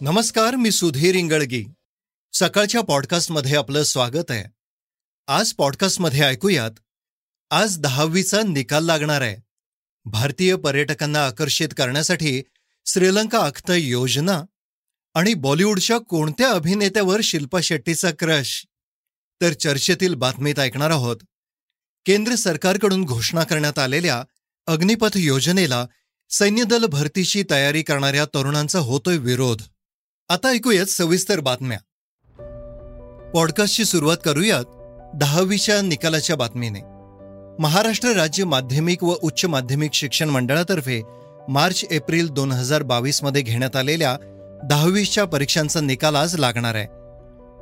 नमस्कार 0.00 0.54
मी 0.54 0.70
सुधीर 0.70 1.14
इंगळगी. 1.14 1.64
सकाळच्या 2.32 2.80
पॉडकास्टमध्ये 2.80 3.56
आपलं 3.56 3.82
स्वागत 3.82 4.30
आहे. 4.30 4.44
आज 5.26 5.52
पॉडकास्टमध्ये 5.52 6.20
ऐकूयात 6.20 6.70
आज 7.50 7.78
दहावीचा 7.78 8.40
निकाल 8.48 8.84
लागणार 8.84 9.20
आहे. 9.20 9.36
भारतीय 10.04 10.56
पर्यटकांना 10.56 11.26
आकर्षित 11.26 11.68
करण्यासाठी 11.76 12.42
श्रीलंका 12.86 13.38
अख्त 13.38 13.70
योजना 13.70 14.42
आणि 15.14 15.34
बॉलिवूडच्या 15.34 15.98
कोणत्या 15.98 16.50
अभिनेत्यावर 16.50 17.20
शिल्पा 17.22 17.60
शेट्टीचा 17.62 18.10
क्रश? 18.18 18.66
तर 19.40 19.52
चर्चेतील 19.52 20.14
बातमीत 20.14 20.58
ऐकणार 20.58 20.90
आहोत. 20.90 21.16
केंद्र 22.06 22.34
सरकारकडून 22.34 23.04
घोषणा 23.04 23.44
करण्यात 23.44 23.78
आलेल्या 23.78 24.24
अग्निपथ 24.66 25.16
योजनेला 25.16 25.86
सैन्यदल 26.30 26.84
भरतीची 26.84 27.44
तयारी 27.50 27.82
करणाऱ्या 27.82 28.24
तरुणांचा 28.24 28.78
होतोय 28.78 29.16
विरोध. 29.16 29.62
आता 30.28 30.48
ऐकूयात 30.48 30.86
सविस्तर 30.86 31.40
बातम्या. 31.40 31.78
पॉडकास्टची 33.34 33.84
सुरुवात 33.84 34.16
करूयात 34.24 34.64
दहावीच्या 35.16 35.82
निकालाच्या 35.82 36.36
बातमीने. 36.36 36.80
महाराष्ट्र 37.58 38.08
राज्य 38.08 38.44
माध्यमिक 38.44 39.04
व 39.04 39.14
उच्च 39.22 39.44
माध्यमिक 39.44 39.94
शिक्षण 39.94 40.30
मंडळातर्फे 40.30 41.02
मार्च 41.48 41.84
एप्रिल 41.90 42.28
दोन 42.28 42.52
हजार 42.52 42.82
बावीसमध्ये 42.82 43.42
घेण्यात 43.42 43.76
आलेल्या 43.76 44.16
दहावीच्या 44.64 45.24
परीक्षांचा 45.24 45.80
निकाल 45.80 46.16
आज 46.16 46.36
लागणार 46.36 46.74
आहे. 46.74 46.86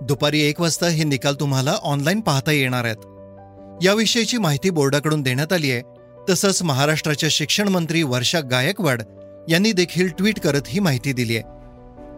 दुपारी 0.05 0.41
एक 0.41 0.61
वाजता 0.61 0.87
हे 0.87 1.05
निकाल 1.05 1.35
तुम्हाला 1.35 1.73
ऑनलाईन 1.83 2.21
पाहता 2.21 2.53
येणार 2.53 2.85
आहेत. 2.85 3.05
याविषयीची 3.85 4.39
माहिती 4.39 4.71
बोर्डाकडून 4.71 5.23
देण्यात 5.23 5.53
आली 5.53 5.73
आहे. 5.73 5.83
तसंच 6.31 6.63
महाराष्ट्राच्या 6.63 7.29
शिक्षण 7.33 7.69
मंत्री 7.69 8.03
वर्षा 8.03 8.41
गायकवाड 8.41 9.03
यांनी 9.49 9.73
देखील 9.73 10.09
ट्विट 10.09 10.41
करत 10.41 10.63
ही 10.67 10.81
माहिती 10.81 11.13
दिली 11.13 11.37
आहे. 11.37 11.55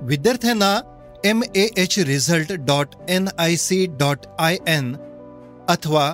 विद्यार्थ्यांना 0.03 0.81
M 1.25 1.43
A 1.57 1.69
H 1.77 1.99
result 1.99 2.53
dot 2.53 2.87
N 3.09 3.29
I 3.39 3.57
C 3.57 3.87
dot 3.87 4.19
I 4.39 4.57
N 4.69 4.97
अथवा 5.69 6.13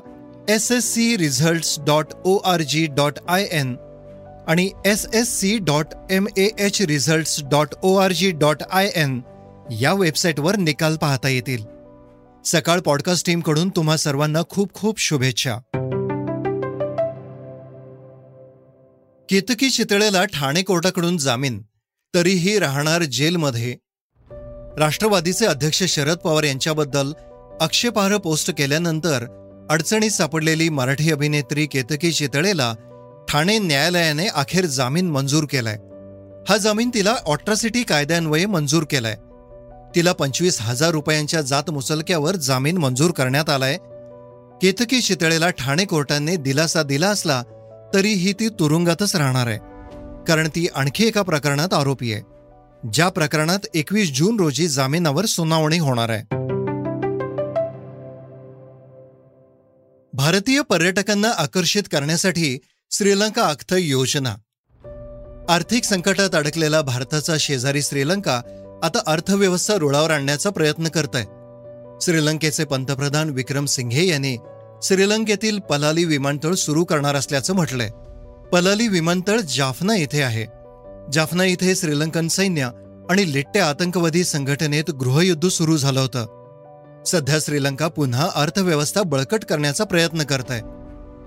S 0.49 0.71
S 0.73 0.85
C 0.85 1.17
results 1.17 1.81
dot 1.81 2.07
O 2.25 2.37
R 2.37 2.63
G 2.63 2.87
dot 2.87 3.19
I 3.29 3.49
N 3.53 3.77
आणि 4.49 4.71
S 4.87 5.07
S 5.15 5.29
C 5.41 5.59
dot 5.59 5.87
M 6.11 6.27
A 6.37 6.49
H 6.59 6.83
results 6.83 7.43
dot 7.45 7.75
O 7.83 7.97
R 7.97 8.13
G 8.13 8.31
dot 8.31 8.63
I 8.71 8.91
N 8.95 9.21
या 9.71 9.93
वेबसाईटवर 9.93 10.57
निकाल 10.57 10.97
पाहता 10.97 11.29
येतील. 11.29 11.65
सकाळ 12.45 12.81
podcast 12.81 13.27
टीमकडून 13.27 13.69
तुम्हा 13.69 13.97
सर्वांना 13.97 14.43
खूप 14.51 14.75
खूप 14.75 15.01
शुभेच्छा. 15.01 15.57
केतकी 19.29 19.71
चितळेला 19.71 20.25
ठाणे 20.25 20.63
कोर्टाकडून 20.63 21.17
जामीन. 21.17 21.63
तरीही 22.15 22.59
राहणार 22.59 23.03
जेलमध्ये. 23.03 23.77
राष्ट्रवादीचे 24.79 25.47
अध्यक्ष 25.47 25.83
शरद 25.85 26.17
पवार 26.17 26.43
यांच्याबद्दल 26.43 27.13
आक्षेपार्ह 27.61 28.17
पोस्ट 28.17 28.51
केल्यानंतर 28.59 29.25
अडचणीत 29.71 30.11
सापडलेली 30.11 30.69
मराठी 30.69 31.13
अभिनेत्री 31.13 31.67
केतकी 31.67 32.13
चितळेला 32.13 32.75
ठाणे 33.29 33.59
न्यायालयाने 33.59 34.27
अखेर 34.27 34.67
जामीन 34.67 35.11
मंजूर 35.11 35.45
केलाय. 35.45 35.77
हा 36.49 36.57
जामीन 36.57 36.91
तिला 36.95 37.17
ऑट्रॉसिटी 37.27 37.83
कायद्यान्वये 37.83 38.47
मंजूर 38.47 38.85
केलाय. 38.85 39.17
तिला 39.95 40.13
पंचवीस 40.13 40.59
हजार 40.61 40.91
रुपयांच्या 40.91 41.41
जात 41.41 41.71
मुचलक्यावर 41.71 42.37
जामीन 42.37 42.79
मंजूर 42.79 43.11
करण्यात 43.11 43.51
आलाय. 43.51 43.77
केतकी 44.63 45.01
चितळेला 45.01 45.51
ठाणे 45.51 45.85
कोर्टाने 45.85 46.37
दिलासा 46.37 46.83
दिला 46.83 47.09
असला 47.09 47.43
तरीही 47.95 48.33
ती 48.33 48.49
तुरुंगातच 48.49 49.17
राहणार 49.17 49.47
आहे. 49.47 49.72
कारण 50.29 50.49
ती 50.49 50.67
आणखी 50.75 51.07
एका 51.07 51.23
प्रकरणात 51.23 51.75
आरोपी 51.75 52.13
आहे. 52.13 52.23
ज्या 52.93 53.09
प्रकरणात 53.09 53.59
एकवीस 53.75 54.13
जून 54.15 54.41
रोजी 54.41 54.69
जामिनावर 54.69 55.25
सुनावणी 55.25 55.79
होणार 55.79 56.09
आहे. 56.09 56.23
भारतीय 60.13 60.61
पर्यटकांना 60.61 61.29
आकर्षित 61.29 61.83
करण्यासाठी 61.93 62.59
श्रीलंका 62.91 63.43
अख्त 63.43 63.75
योजना. 63.79 64.35
आर्थिक 65.49 65.85
संकटात 65.85 66.35
अडकलेला 66.35 66.81
भारताचा 66.83 67.37
शेजारी 67.41 67.83
श्रीलंका 67.83 68.41
आता 68.83 68.99
अर्थव्यवस्था 69.07 69.75
रुळावर 69.75 70.11
आणण्याचा 70.11 70.51
प्रयत्न 70.51 70.89
करत 70.89 71.15
आहे 71.15 71.25
श्रीलंकेचे 72.01 72.65
पंतप्रधान 72.65 73.31
विक्रम 73.31 73.65
सिंघे 73.65 74.07
यांनी 74.07 74.37
श्रीलंकेतील 74.83 75.59
पलाली 75.59 76.05
विमानतळ 76.05 76.55
सुरू 76.55 76.85
करणार 76.85 77.15
असल्याचं 77.15 77.55
म्हटलंय. 77.55 77.91
पलाली 78.53 78.89
विमानतळ 78.89 79.41
जाफना 79.41 79.97
येथे 79.97 80.23
आहे. 80.23 80.47
जाफना 81.13 81.45
इथे 81.45 81.75
श्रीलंकन 81.75 82.29
सैन्य 82.29 82.69
आणि 83.11 83.33
लिट्ट्या 83.33 83.69
आतंकवादी 83.69 84.25
संघटनेत 84.25 84.91
गृहयुद्ध 84.91 85.49
सुरू 85.49 85.77
झालं 85.77 86.01
होतं. 86.01 86.27
सध्या 87.07 87.39
श्रीलंका 87.41 87.89
पुन्हा 87.89 88.29
अर्थव्यवस्था 88.35 89.03
बळकट 89.03 89.45
करण्याचा 89.45 89.85
प्रयत्न 89.85 90.23
करत 90.23 90.51
आहे 90.51 90.63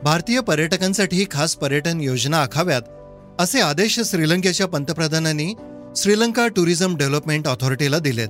भारतीय 0.03 0.39
पर्यटकांसाठी 0.39 1.25
खास 1.31 1.55
पर्यटन 1.55 2.01
योजना 2.01 2.37
आखाव्यात 2.37 2.81
असे 3.39 3.61
आदेश 3.61 3.99
श्रीलंकेच्या 4.05 4.67
पंतप्रधानांनी 4.67 5.53
श्रीलंका 5.95 6.47
टुरिझम 6.47 6.97
डेव्हलपमेंट 6.97 7.47
ऑथॉरिटीला 7.47 7.99
दिलेत. 7.99 8.27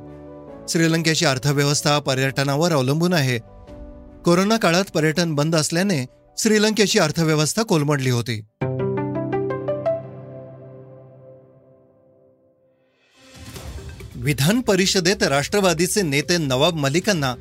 श्रीलंकेची 0.70 1.26
अर्थव्यवस्था 1.26 2.00
पर्यटनावर 2.00 2.72
अवलंबून 2.72 3.14
आहे. 3.14 3.38
कोरोना 4.26 4.58
काळात 4.58 4.86
पर्यटन 4.94 5.36
बंद 5.36 5.56
असल्याने 5.56 6.06
श्रीलंकेची 6.38 7.00
अर्थव्यवस्था 7.00 7.64
कोलमडली 7.64 8.10
होती. 8.10 8.42
विधान 14.26 14.62
परिषदेत 14.62 15.24
राष्ट्रवादीचे 15.24 16.02
नेते 16.02 16.38
नवाब 16.38 16.76
मलिकांना 16.76 17.34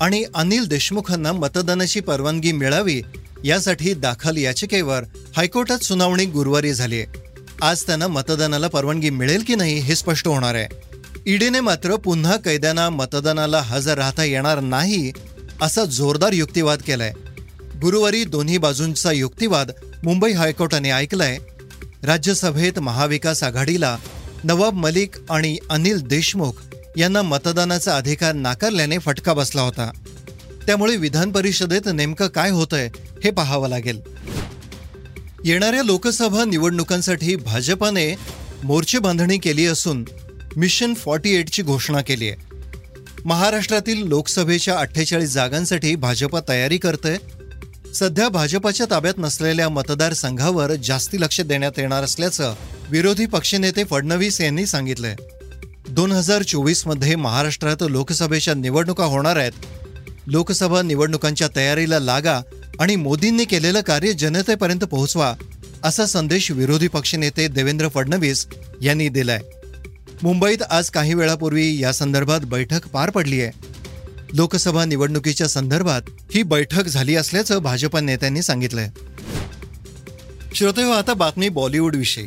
आणि 0.00 0.22
अनिल 0.34 0.66
देशमुखांना 0.66 1.32
मतदानाची 1.32 2.00
परवानगी 2.00 2.52
मिळावी 2.52 3.00
यासाठी 3.44 3.94
दाखल 3.94 4.36
याचिकेवर 4.36 5.04
हायकोर्टात 5.36 5.78
सुनावणी 5.78 6.24
गुरुवारी 6.24 6.72
झाली. 6.74 7.02
आज 7.62 7.82
त्यांना 7.86 8.08
मतदानाला 8.08 8.68
परवानगी 8.68 9.10
मिळेल 9.10 9.44
की 9.46 9.54
नाही 9.54 9.78
हे 9.78 9.94
स्पष्ट 9.94 10.28
होणार 10.28 10.54
आहे. 10.54 10.66
ईडीने 11.26 11.60
मात्र 11.60 11.96
पुन्हा 11.96 12.36
कैद्यांना 12.36 12.88
मतदानाला 12.90 13.60
हजर 13.60 13.98
राहता 13.98 14.24
येणार 14.24 14.60
नाही 14.60 15.12
असा 15.62 15.84
जोरदार 15.84 16.32
युक्तिवाद 16.32 16.82
केलाय. 16.82 17.12
गुरुवारी 17.82 18.24
दोन्ही 18.24 18.58
बाजूंचा 18.58 19.12
युक्तिवाद 19.12 19.70
मुंबई 20.02 20.32
हायकोर्टाने 20.32 20.90
ऐकलाय. 20.90 21.38
राज्यसभेत 22.02 22.78
महाविकास 22.78 23.42
आघाडीला 23.42 23.96
नवाब 24.44 24.74
मलिक 24.74 25.10
आणि 25.30 25.58
अनिल 25.70 26.00
देशमुख 26.00 26.52
यांना 26.96 27.22
मतदानाचा 27.22 27.96
अधिकार 27.96 28.32
नाकारल्याने 28.32 28.98
फटका 28.98 29.32
बसला 29.32 29.62
होता. 29.62 29.90
त्यामुळे 30.66 30.96
विधान 30.96 31.32
परिषदेत 31.32 31.80
नेमकं 31.94 32.26
काय 32.26 32.50
होतंय 32.50 32.88
हे 33.24 33.30
पाहावं 33.30 33.68
लागेल. 33.68 34.00
येणाऱ्या 35.44 35.82
लोकसभा 35.82 36.44
निवडणुकांसाठी 36.44 37.36
भाजपाने 37.36 38.16
मोर्चे 38.64 38.98
बांधणी 38.98 39.38
केली 39.38 39.66
असून 39.66 40.04
मिशन 40.56 40.94
फॉर्टी 40.94 41.34
एटची 41.34 41.62
घोषणा 41.62 42.00
केली 42.00 42.28
आहे. 42.28 42.36
महाराष्ट्रातील 43.24 44.06
लोकसभेच्या 44.06 44.76
अठ्ठेचाळीस 44.76 45.32
जागांसाठी 45.32 45.94
भाजपा 45.94 46.40
तयारी 46.48 46.78
करतंय. 46.78 47.16
सध्या 47.94 48.28
भाजपाच्या 48.28 48.86
ताब्यात 48.90 49.14
नसलेल्या 49.18 49.68
मतदारसंघावर 49.68 50.74
जास्ती 50.74 51.20
लक्ष 51.20 51.40
देण्यात 51.40 51.78
येणार 51.78 52.02
असल्याचं 52.04 52.54
विरोधी 52.90 53.26
पक्षनेते 53.26 53.84
फडणवीस 53.84 54.40
यांनी 54.40 54.66
सांगितलंय. 54.66 55.14
दोन 55.88 56.12
हजार 56.12 56.42
चोवीसमध्ये 56.42 57.16
महाराष्ट्रात 57.16 57.82
लोकसभेच्या 57.82 58.54
निवडणुका 58.54 59.04
होणार 59.04 59.36
आहेत. 59.36 59.52
लोकसभा 60.26 60.82
निवडणुकांच्या 60.82 61.48
तयारीला 61.56 61.98
लागा 61.98 62.40
आणि 62.80 62.96
मोदींनी 62.96 63.44
केलेलं 63.44 63.80
कार्य 63.80 64.12
जनतेपर्यंत 64.12 64.84
पोहोचवा 64.84 65.34
असा 65.84 66.06
संदेश 66.06 66.50
विरोधी 66.50 66.88
पक्षनेते 66.88 67.48
देवेंद्र 67.48 67.88
फडणवीस 67.88 68.46
यांनी 68.82 69.08
दिलाय. 69.08 69.38
मुंबईत 70.22 70.62
आज 70.70 70.90
काही 70.90 71.14
वेळापूर्वी 71.14 71.82
या 71.82 71.92
संदर्भात 71.92 72.40
बैठक 72.40 72.86
पार 72.86 73.10
पडली 73.10 73.40
आहे 73.42 73.67
लोकसभा 74.32 74.84
निवडणुकीच्या 74.84 75.48
संदर्भात 75.48 76.02
ही 76.34 76.42
बैठक 76.42 76.86
झाली 76.86 77.14
असल्याचं 77.16 77.58
भाजपा 77.58 78.00
नेत्यांनी 78.00 78.42
सांगितलंय. 78.42 78.88
श्रोते 80.54 80.92
आता 80.92 81.14
बातमी 81.14 81.48
बॉलिवूड 81.48 81.96
विषयी. 81.96 82.26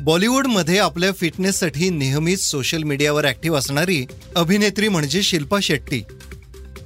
बॉलिवूडमध्ये 0.00 0.78
आपल्या 0.78 1.12
फिटनेससाठी 1.12 1.90
नेहमीच 1.90 2.40
सोशल 2.40 2.82
मीडियावर 2.82 3.24
ॲक्टिव्ह 3.24 3.58
असणारी 3.58 4.06
अभिनेत्री 4.36 4.88
म्हणजे 4.88 5.22
शिल्पा 5.22 5.58
शेट्टी. 5.62 6.02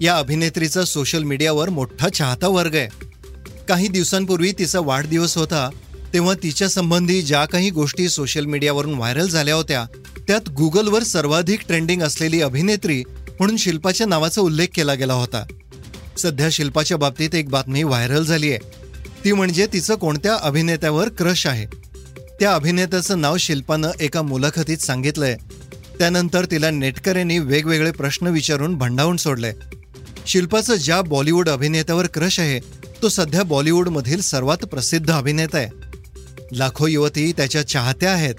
या 0.01 0.17
अभिनेत्रीचा 0.19 0.85
सोशल 0.85 1.23
मीडियावर 1.23 1.69
मोठा 1.69 2.09
चाहता 2.09 2.49
वर्ग 2.49 2.75
आहे. 2.75 2.89
काही 3.69 3.89
दिवसांपूर्वी 3.89 4.53
तिचा 4.53 4.81
वाढदिवस 4.81 5.37
होता 5.37 5.71
तेव्हा 6.13 6.35
तिच्या 6.43 6.69
संबंधी 6.69 7.23
ज्या 7.23 7.45
काही 7.45 7.71
गोष्टी 7.71 8.09
सोशल 8.09 8.45
मीडियावरून 8.45 8.95
व्हायरल 8.95 9.29
झाल्या 9.29 9.55
होत्या 9.55 9.85
त्यात 10.27 10.49
गुगलवर 10.49 11.03
सर्वाधिक 11.03 11.61
ट्रेंडिंग 11.67 12.03
असलेली 12.03 12.43
अभिनेत्री 12.43 13.03
म्हणून 13.39 13.57
शिल्पाच्या 13.57 14.07
नावाचा 14.07 14.41
उल्लेख 14.41 14.67
केला 14.75 14.95
गेला 14.95 15.15
होता. 15.15 15.45
सध्या 16.19 16.49
शिल्पाच्या 16.53 16.97
बाबतीत 16.97 17.35
एक 17.35 17.49
बातमी 17.49 17.83
व्हायरल 17.83 18.25
झाली 18.25 18.51
आहे 18.51 18.59
ती 19.25 19.33
म्हणजे 19.33 19.67
तिचं 19.73 19.95
कोणत्या 19.95 20.37
अभिनेत्यावर 20.43 21.09
क्रश 21.09 21.47
आहे? 21.47 21.67
त्या 22.41 22.55
अभिनेत्याचं 22.55 23.21
नाव 23.21 23.37
शिल्पानं 23.37 23.91
एका 24.01 24.23
मुलाखतीत 24.23 24.79
सांगितलंय. 24.79 25.37
त्यानंतर 25.99 26.45
तिला 26.45 26.71
नेटकऱ्यांनी 26.71 27.39
वेगवेगळे 27.39 27.91
प्रश्न 27.91 28.27
विचारून 28.27 28.75
भंडावून 28.75 29.17
सोडले 29.17 29.53
शिल्पाचं 30.27 30.75
ज्या 30.75 31.01
बॉलिवूड 31.03 31.49
अभिनेत्यावर 31.49 32.07
क्रश 32.07 32.41
आहे 32.41 32.59
तो 33.03 33.09
सध्या 33.09 33.43
बॉलिवूडमधील 33.43 34.21
सर्वात 34.21 34.65
प्रसिद्ध 34.65 35.11
अभिनेता 35.11 35.59
आहे. 35.59 35.69
लाखो 36.53 36.87
युवती 36.87 37.33
त्याच्या 37.33 37.67
चाहत्या 37.69 38.13
आहेत. 38.13 38.35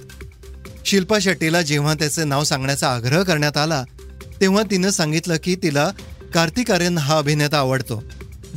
शिल्पा 0.85 1.17
शेट्टीला 1.21 1.61
जेव्हा 1.61 1.93
त्याचे 1.93 2.23
नाव 2.23 2.43
सांगण्याचा 2.43 2.93
आग्रह 2.93 3.23
करण्यात 3.23 3.57
आला 3.57 3.83
तेव्हा 4.41 4.63
तिनं 4.71 4.89
सांगितलं 4.89 5.35
की 5.43 5.55
तिला 5.55 5.91
कार्तिक 6.33 6.71
आर्यन 6.71 6.97
हा 6.97 7.17
अभिनेता 7.17 7.57
आवडतो. 7.57 8.03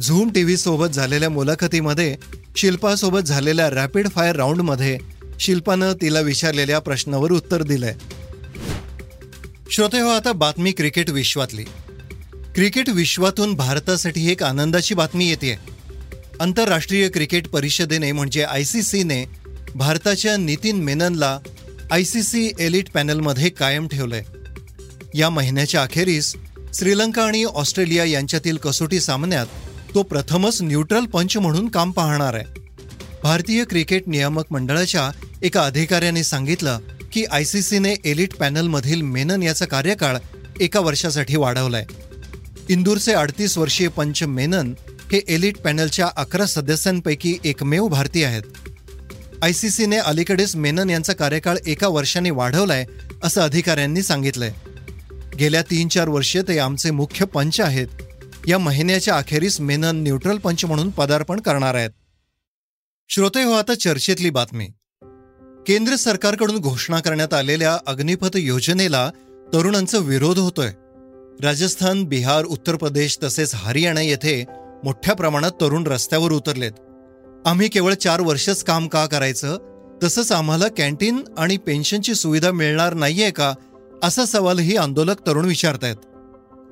झूम 0.03 0.31
टी 0.31 0.43
व्ही 0.45 0.57
सोबत 0.57 0.87
झालेल्या 0.87 1.31
मुलाखतीमध्ये 1.31 2.17
शिल्पासोबत 2.57 3.21
झालेल्या 3.21 3.69
रॅपिड 3.71 4.09
फायर 4.09 4.37
राऊंडमध्ये 4.37 4.99
शिल्पानं 5.41 5.93
तिला 5.93 6.21
विचारलेल्या 6.21 6.79
प्रश्नावर 6.79 7.33
उत्तर 7.33 7.63
दिलंय. 7.63 7.95
श्रोते 9.71 10.01
हो 10.01 10.09
आता 10.09 10.33
बातमी 10.33 10.73
क्रिकेट 10.73 11.11
विश्वातली. 11.11 11.65
क्रिकेट 12.55 12.89
विश्वातून 12.89 13.55
भारतासाठी 13.55 14.31
एक 14.31 14.43
आनंदाची 14.43 14.95
बातमी 14.95 15.29
येते 15.29 15.57
आंतरराष्ट्रीय 16.41 17.09
क्रिकेट 17.09 17.49
परिषदेने 17.49 18.13
म्हणजे 18.13 18.43
आय 18.43 18.65
सी 18.65 18.83
सीने 18.83 19.25
भारताच्या 19.75 20.37
नितीन 20.37 20.77
मेननला 20.77 21.39
आय 21.91 22.05
सी 22.05 22.23
सी 22.23 22.51
एलिट 22.59 22.91
पॅनलमध्ये 22.91 23.49
कायम 23.49 23.87
ठेवलंय. 23.89 24.25
या 25.15 25.31
महिन्याच्या 25.31 25.83
अखेरीस 25.83 26.35
श्रीलंका 26.75 27.23
आणि 27.23 27.45
ऑस्ट्रेलिया 27.45 28.05
यांच्यातील 28.05 28.57
कसोटी 28.57 29.01
सामन्यात 29.01 29.47
तो 29.95 30.03
प्रथमच 30.03 30.63
न्यूट्रल 30.63 31.05
पंच 31.05 31.37
म्हणून 31.37 31.69
काम 31.69 31.91
पाहणार 31.91 32.35
आहे. 32.35 32.45
भारतीय 33.23 33.65
क्रिकेट 33.65 34.03
नियामक 34.07 34.45
मंडळाच्या 34.51 35.11
एका 35.43 35.63
अधिकाऱ्याने 35.63 36.23
सांगितलं 36.23 36.79
की 37.13 37.25
आय 37.25 37.45
सी 37.45 37.63
सीने 37.63 37.95
एलिट 38.05 38.35
पॅनलमधील 38.35 39.03
मेनन 39.03 39.43
याचा 39.43 39.65
कार्यकाळ 39.65 40.17
एका 40.61 40.81
वर्षासाठी 40.81 41.37
वाढवलाय. 41.37 41.85
इंदूरचे 42.69 43.13
अडतीस 43.13 43.59
वर्षीय 43.59 43.89
पंच 43.89 44.23
मेनन 44.23 44.73
हे 45.13 45.21
एलिट 45.29 45.59
पॅनलच्या 45.59 46.09
अकरा 46.17 46.47
सदस्यांपैकी 46.47 47.39
एकमेव 47.45 47.87
भारतीय 47.87 48.25
आहेत. 48.25 48.43
आय 49.43 49.53
सी 49.53 49.71
सीने 49.71 49.97
अलीकडेच 49.97 50.57
मेनन 50.57 50.91
यांचा 50.91 51.13
कार्यकाळ 51.13 51.57
एका 51.67 51.89
वर्षाने 51.89 52.31
वाढवलाय 52.31 52.85
असं 53.23 53.41
अधिकाऱ्यांनी 53.41 54.03
सांगितलंय. 54.03 54.53
गेल्या 55.39 55.63
तीन 55.63 55.89
चार 55.89 56.09
वर्षे 56.09 56.43
ते 56.43 56.59
आमचे 56.59 56.91
मुख्य 56.91 57.25
पंच 57.25 57.61
आहेत. 57.61 57.89
या 58.49 58.59
महिन्याच्या 58.59 59.17
अखेरीस 59.17 59.61
मेनन 59.61 60.03
न्यूट्रल 60.03 60.39
पंच 60.39 60.65
म्हणून 60.65 60.91
पदार्पण 60.91 61.41
करणार 61.41 61.75
आहेत. 61.75 61.91
श्रोते 63.09 63.43
हो 63.43 63.53
आता 63.53 63.75
चर्चेतली 63.75 64.31
बातमी. 64.31 64.67
केंद्र 65.67 65.97
सरकारकडून 65.97 66.59
घोषणा 66.59 67.01
करण्यात 67.01 67.35
आलेल्या 67.35 67.79
अग्निपथ 67.87 68.37
योजनेला 68.37 69.11
तरुणांचा 69.55 69.99
विरोध 69.99 70.39
होतोय. 70.39 70.71
राजस्थान 71.43 72.05
बिहार 72.05 72.45
उत्तर 72.45 72.77
प्रदेश 72.77 73.19
तसेच 73.23 73.51
हरियाणा 73.55 74.01
येथे 74.01 74.45
मोठ्या 74.85 75.15
प्रमाणात 75.15 75.51
तरुण 75.61 75.87
रस्त्यावर 75.87 76.33
उतरलेत. 76.33 76.73
आम्ही 77.47 77.69
केवळ 77.69 77.95
चार 77.95 78.21
वर्षच 78.21 78.65
काम 78.65 78.89
का 78.89 79.07
करायचं? 79.07 79.59
तसंच 80.03 80.33
आम्हाला 80.33 80.69
कॅन्टीन 80.69 81.23
आणि 81.39 81.57
पेन्शनची 81.57 82.15
सुविधा 82.15 82.51
मिळणार 82.51 82.95
नाहीये 82.95 83.31
का? 83.31 83.55
असा 84.03 84.25
सवालही 84.25 84.77
आंदोलक 84.77 85.27
तरुण 85.27 85.45
विचारतायत. 85.45 85.97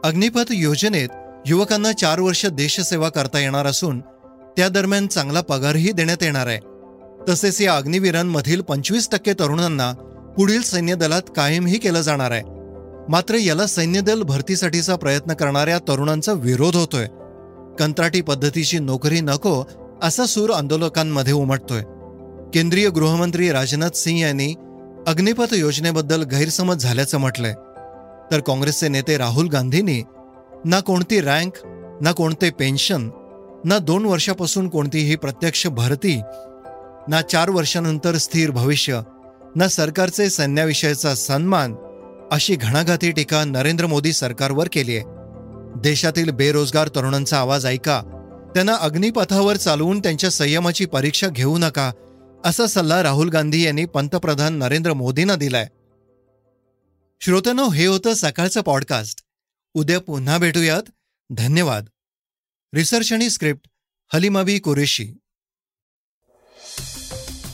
अग्निपथ 0.04 0.44
योजनेत 0.50 1.08
युवकांना 1.46 1.92
चार 1.92 2.20
वर्ष 2.20 2.46
देशसेवा 2.46 3.08
करता 3.08 3.38
येणार 3.38 3.66
असून 3.66 4.00
त्या 4.56 4.68
दरम्यान 4.68 5.06
चांगला 5.06 5.40
पगारही 5.40 5.92
देण्यात 5.92 6.22
येणार 6.22 6.46
आहे. 6.46 6.58
तसेच 7.28 7.60
या 7.60 7.76
अग्निवीरांमधील 7.76 8.60
पंचवीस 8.60 9.08
टक्के 9.12 9.32
तरुणांना 9.32 9.92
पुढील 10.36 10.62
सैन्य 10.62 10.94
दलात 10.94 11.22
कायमही 11.36 11.78
केलं 11.78 12.00
जाणार 12.00 12.30
आहे. 12.30 12.42
मात्र 13.08 13.34
याला 13.34 13.66
सैन्यदल 13.66 14.22
भरतीसाठीचा 14.22 14.96
प्रयत्न 14.96 15.34
करणाऱ्या 15.34 15.78
तरुणांचा 15.78 16.32
विरोध 16.32 16.76
होतोय. 16.76 17.06
कंत्राटी 17.78 18.20
पद्धतीची 18.20 18.78
नोकरी 18.78 19.20
नको 19.20 19.64
असा 20.02 20.26
सूर 20.26 20.50
आंदोलकांमध्ये 20.50 21.32
उमटतोय. 21.32 21.82
केंद्रीय 22.54 22.88
गृहमंत्री 22.88 23.50
राजनाथ 23.50 23.90
सिंह 23.90 24.20
यांनी 24.20 24.54
अग्निपथ 25.06 25.52
योजनेबद्दल 25.54 26.22
गैरसमज 26.22 26.82
झाल्याचं 26.82 27.18
म्हटलंय. 27.18 27.52
तर 28.30 28.40
काँग्रेसचे 28.40 28.88
नेते 28.88 29.16
राहुल 29.18 29.48
गांधींनी 29.48 30.02
ना 30.64 30.80
कोणती 30.80 31.20
रँक 31.20 31.52
ना 32.00 32.12
कोणते 32.12 32.50
पेन्शन 32.50 33.10
ना 33.64 33.78
दोन 33.78 34.04
वर्षापासून 34.04 34.68
कोणतीही 34.68 35.16
प्रत्यक्ष 35.16 35.66
भरती 35.66 36.20
ना 37.08 37.20
चार 37.22 37.50
वर्षानंतर 37.50 38.16
स्थिर 38.16 38.50
भविष्य 38.50 39.00
ना 39.56 39.68
सरकारचे 39.68 40.30
सैन्याविषयीचा 40.30 41.14
सन्मान 41.14 41.74
अशी 42.32 42.56
घणाघाती 42.56 43.10
टीका 43.10 43.44
नरेंद्र 43.44 43.86
मोदी 43.86 44.12
सरकारवर 44.12 44.68
केली 44.72 44.96
आहे. 44.96 45.04
देशातील 45.80 46.30
बेरोजगार 46.30 46.88
तरुणांचा 46.88 47.38
आवाज 47.38 47.66
ऐका. 47.66 48.00
त्यांना 48.54 48.74
अग्निपथावर 48.74 49.56
चालवून 49.56 49.98
त्यांच्या 49.98 50.30
संयमाची 50.30 50.84
परीक्षा 50.84 51.28
घेऊ 51.28 51.58
नका. 51.58 51.90
असा 52.44 52.66
सल्ला 52.66 53.02
राहुल 53.02 53.28
गांधी 53.28 53.64
यांनी 53.64 53.84
पंतप्रधान 53.84 54.54
नरेंद्र 54.54 54.92
मोदींना 54.92 55.36
दिलाय. 55.36 55.68
श्रोत्यानो 57.20 57.68
हे 57.68 57.86
होतं 57.86 58.14
सकाळचं 58.14 58.60
पॉडकास्ट 58.60 59.22
उद्या 59.74 60.00
पुन्हा 60.00 60.38
भेटूयात. 60.38 60.82
धन्यवाद. 61.30 61.86
रिसर्च 62.74 63.12
आणि 63.12 63.30
स्क्रिप्ट 63.30 63.68
हलिमाबी 64.12 64.58
कुरेशी. 64.58 65.12